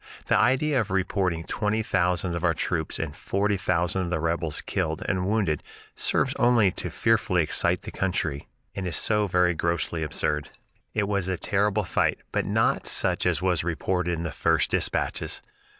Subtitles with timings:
[0.25, 4.61] The idea of reporting twenty thousand of our troops and forty thousand of the rebels
[4.61, 5.61] killed and wounded
[5.93, 10.49] serves only to fearfully excite the country, and is so very grossly absurd.
[10.95, 15.43] It was a terrible fight, but not such as was reported in the first dispatches.